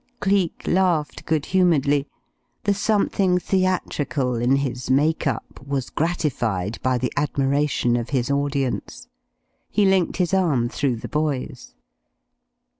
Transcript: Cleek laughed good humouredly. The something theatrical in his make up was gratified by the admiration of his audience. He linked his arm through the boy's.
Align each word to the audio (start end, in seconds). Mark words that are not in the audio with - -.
Cleek 0.19 0.63
laughed 0.65 1.27
good 1.27 1.45
humouredly. 1.45 2.07
The 2.63 2.73
something 2.73 3.37
theatrical 3.37 4.33
in 4.37 4.55
his 4.55 4.89
make 4.89 5.27
up 5.27 5.61
was 5.63 5.91
gratified 5.91 6.79
by 6.81 6.97
the 6.97 7.13
admiration 7.15 7.95
of 7.95 8.09
his 8.09 8.31
audience. 8.31 9.07
He 9.69 9.85
linked 9.85 10.17
his 10.17 10.33
arm 10.33 10.69
through 10.69 10.95
the 10.95 11.07
boy's. 11.07 11.75